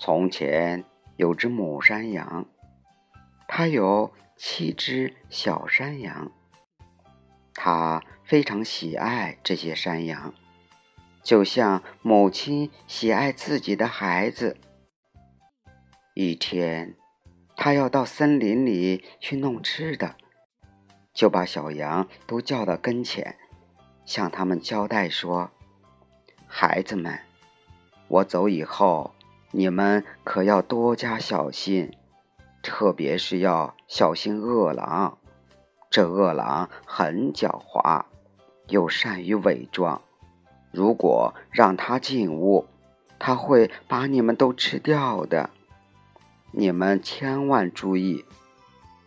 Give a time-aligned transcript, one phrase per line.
[0.00, 0.84] 从前
[1.16, 2.46] 有只母山羊，
[3.48, 6.30] 它有七只小山羊。
[7.52, 10.32] 它非常喜爱这些山羊，
[11.24, 14.56] 就像母亲喜爱自己的孩子。
[16.14, 16.94] 一天，
[17.56, 20.14] 它要到森林里去弄吃的，
[21.12, 23.36] 就把小羊都叫到跟前，
[24.04, 25.50] 向他们交代说
[26.46, 27.18] ：“孩子们，
[28.06, 29.12] 我走以后。”
[29.58, 31.90] 你们可要多加小心，
[32.62, 35.18] 特别是要小心饿狼。
[35.90, 38.04] 这饿狼很狡猾，
[38.68, 40.00] 又善于伪装。
[40.70, 42.68] 如果让他进屋，
[43.18, 45.50] 他会把你们都吃掉的。
[46.52, 48.24] 你们千万注意，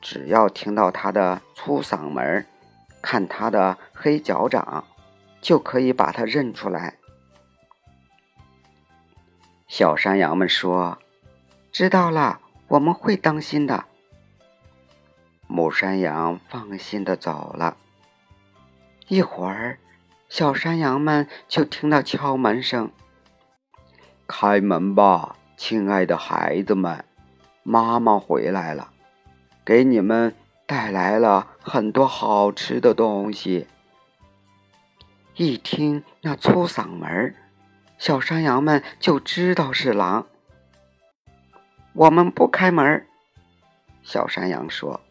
[0.00, 2.44] 只要听到他的粗嗓门，
[3.00, 4.82] 看他的黑脚掌，
[5.40, 6.96] 就可以把他认出来。
[9.70, 10.98] 小山羊们说
[11.70, 13.84] ：“知道了，我们会当心的。”
[15.46, 17.76] 母山羊放心的走了。
[19.06, 19.78] 一会儿，
[20.28, 22.90] 小山羊们就听到敲门声
[24.26, 27.04] ：“开门吧，亲爱的孩子们，
[27.62, 28.90] 妈妈回来了，
[29.64, 30.34] 给你们
[30.66, 33.68] 带来了很多好吃的东西。”
[35.36, 37.36] 一听那粗嗓门儿。
[38.00, 40.26] 小山羊们就知道是狼。
[41.92, 43.06] 我们不开门。
[44.02, 45.02] 小山羊说：“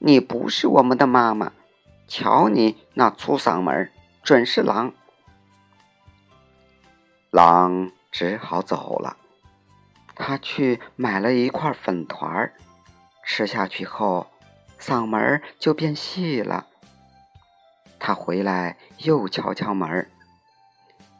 [0.00, 1.52] 你不是我们的妈妈，
[2.08, 3.88] 瞧你那粗嗓门，
[4.24, 4.92] 准是狼。”
[7.30, 9.16] 狼只好走了。
[10.16, 12.52] 他去买了一块粉团儿，
[13.24, 14.26] 吃下去后，
[14.80, 16.66] 嗓门就变细了。
[18.00, 20.10] 他回来又敲敲门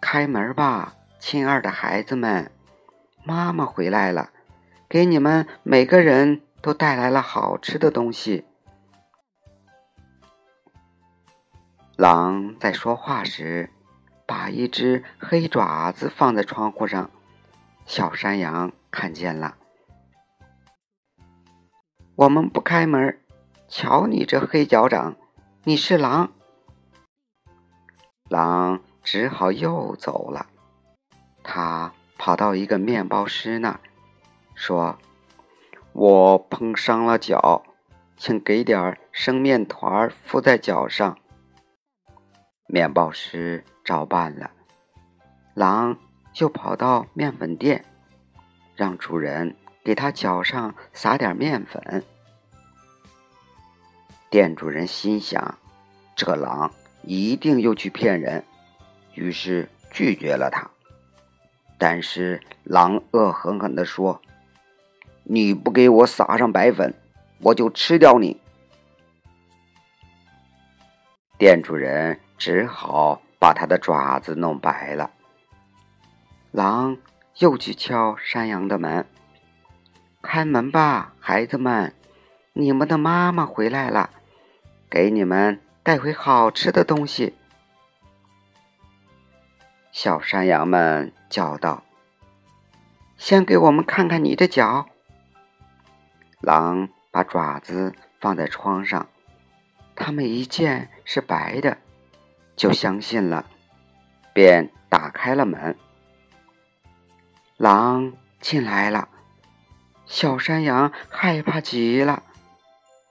[0.00, 0.92] 开门吧。”
[1.26, 2.52] 亲爱的孩子们，
[3.24, 4.28] 妈妈回来了，
[4.90, 8.44] 给你们每个人都带来了好吃的东西。
[11.96, 13.70] 狼在说话时，
[14.26, 17.10] 把一只黑爪子放在窗户上，
[17.86, 19.56] 小山羊看见了。
[22.16, 23.18] 我们不开门，
[23.66, 25.16] 瞧你这黑脚掌，
[25.62, 26.32] 你是狼。
[28.28, 30.48] 狼只好又走了。
[31.44, 33.78] 他跑到一个面包师那儿，
[34.54, 34.98] 说
[35.92, 37.62] ：“我碰伤了脚，
[38.16, 41.18] 请给点生面团敷在脚上。”
[42.66, 44.50] 面包师照办了。
[45.52, 45.96] 狼
[46.38, 47.84] 又跑到面粉店，
[48.74, 52.02] 让主人给他脚上撒点面粉。
[54.30, 55.58] 店主人心想
[56.16, 56.72] ：“这狼
[57.02, 58.42] 一定又去骗人。”
[59.14, 60.68] 于是拒绝了他。
[61.78, 64.22] 但是狼恶狠狠地说
[65.24, 66.94] ：“你不给我撒上白粉，
[67.40, 68.40] 我就吃掉你。”
[71.36, 75.10] 店主人只好把他的爪子弄白了。
[76.52, 76.96] 狼
[77.38, 79.06] 又去敲山羊的门
[80.22, 81.92] ：“开门吧，孩子们，
[82.52, 84.10] 你们的妈妈回来了，
[84.88, 87.34] 给你们带回好吃的东西。”
[89.94, 91.84] 小山羊们叫道
[93.16, 94.88] ：“先给我们看看你的脚。”
[96.42, 99.06] 狼把爪子放在窗上，
[99.94, 101.78] 他们一见是白的，
[102.56, 103.46] 就相信了，
[104.32, 105.76] 便打开了门。
[107.56, 109.08] 狼进来了，
[110.06, 112.24] 小山羊害怕极了，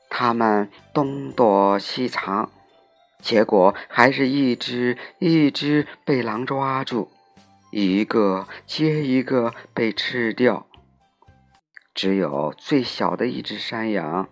[0.10, 2.52] 他们东躲西藏。
[3.24, 7.08] 结果还是一只一只被狼抓住，
[7.72, 10.68] 一个接一个被吃掉。
[11.94, 14.28] 只有最小的一只山羊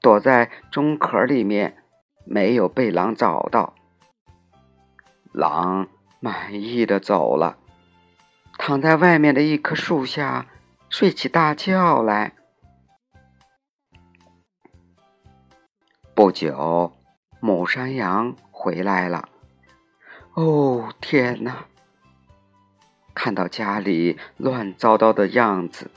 [0.00, 1.84] 躲在钟壳里面，
[2.24, 3.74] 没有被狼找到。
[5.32, 5.88] 狼
[6.18, 7.58] 满意的走了，
[8.56, 10.46] 躺在外面的一棵树下
[10.88, 12.32] 睡起大觉来。
[16.14, 16.99] 不久。
[17.40, 19.28] 母山羊回来了，
[20.34, 21.64] 哦天哪！
[23.14, 25.90] 看到家里乱糟糟的样子，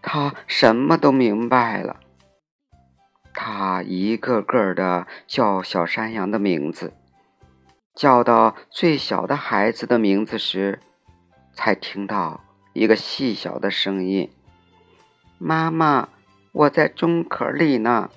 [0.00, 2.00] 他什么都明白了。
[3.34, 6.92] 他一个个的叫小山羊的名字，
[7.94, 10.80] 叫到最小的孩子的名字时，
[11.52, 12.40] 才听到
[12.72, 14.30] 一个细小的声音
[15.38, 16.08] ：“妈妈，
[16.52, 18.10] 我在钟壳里呢。”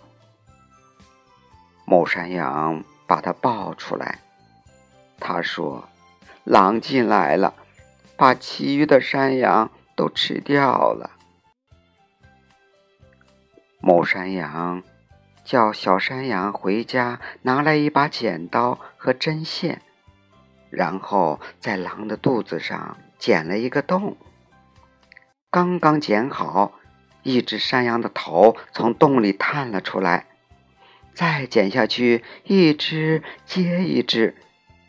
[1.92, 4.20] 母山羊把它抱出来，
[5.20, 5.90] 他说
[6.46, 7.54] ：“狼进来了，
[8.16, 11.12] 把其余的山羊都吃掉了。”
[13.82, 14.82] 母山羊
[15.44, 19.82] 叫小山羊回家拿来一把剪刀和针线，
[20.70, 24.16] 然后在狼的肚子上剪了一个洞。
[25.50, 26.72] 刚刚剪好，
[27.24, 30.28] 一只山羊的头从洞里探了出来，
[31.22, 34.36] 再剪下去，一只接一只，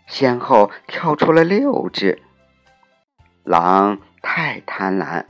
[0.06, 2.22] 先后跳出了六只。
[3.44, 5.26] 狼太贪婪。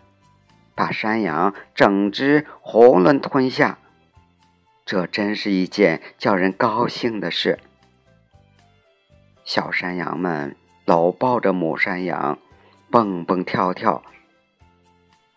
[0.76, 3.78] 把山羊整只囫囵吞下，
[4.87, 7.58] 这真是一件叫人高兴的事。
[9.44, 12.38] 小山羊们搂抱着母山羊，
[12.93, 14.05] 蹦蹦跳跳。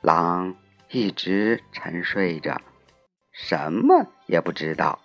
[0.01, 0.55] 狼
[0.91, 2.61] 一直沉睡着，
[3.31, 4.99] 什么也不知道。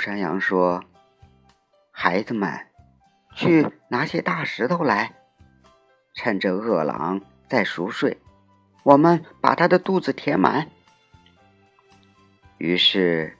[0.00, 0.82] 山羊说
[1.92, 2.68] ：“孩子们，
[3.34, 5.12] 去拿些大石头来，
[6.14, 8.18] 趁着饿狼在熟睡，
[8.82, 10.70] 我们把他的肚子填满。”
[12.56, 13.36] 于是，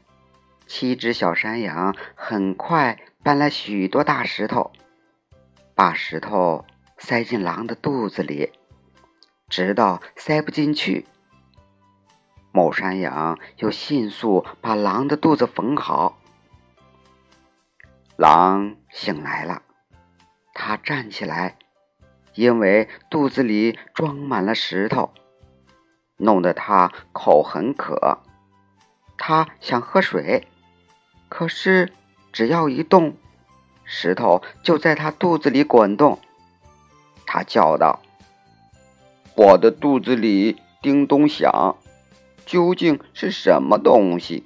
[0.67, 4.71] 七只小山羊很快搬来许多大石头，
[5.75, 6.67] 把石头
[6.99, 8.53] 塞进狼的肚子里，
[9.49, 11.07] 直到塞不进去。
[12.53, 16.20] 某山羊又迅速把狼的肚子缝好。
[18.21, 19.63] 狼醒来了，
[20.53, 21.57] 他站起来，
[22.35, 25.11] 因为肚子里装满了石头，
[26.19, 28.19] 弄得他口很渴。
[29.17, 30.47] 他想喝水，
[31.31, 31.95] 可是
[32.31, 33.17] 只要一动，
[33.85, 36.19] 石头就在他肚子里滚动。
[37.25, 38.03] 他叫道
[39.35, 41.75] ：“我的肚子里叮咚响，
[42.45, 44.45] 究竟是什么东西？”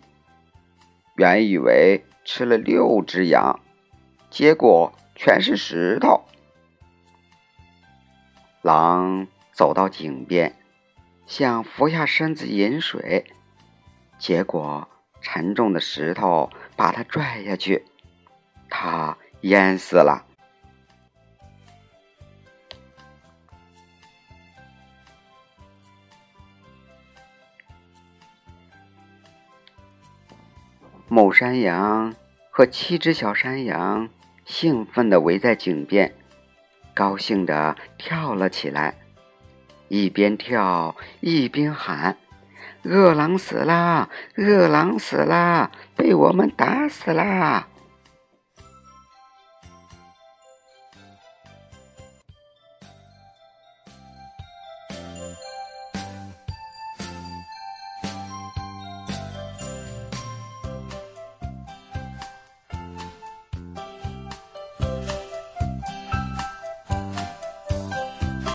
[1.19, 3.59] 原以为吃了六只羊。
[4.35, 6.25] 结果全是石头。
[8.63, 10.57] 狼走到井边，
[11.25, 13.33] 想俯下身子饮水，
[14.19, 14.89] 结果
[15.21, 17.85] 沉重的石头把他拽下去，
[18.69, 20.27] 他淹死了。
[31.07, 32.13] 母山羊
[32.51, 34.09] 和七只小山羊。
[34.45, 36.15] 兴奋地围在井边，
[36.95, 38.95] 高兴地跳了起来，
[39.89, 42.17] 一边跳一边喊
[42.85, 44.09] ：“饿狼死啦！
[44.37, 45.71] 饿狼死啦！
[45.97, 47.69] 被我们打死啦！”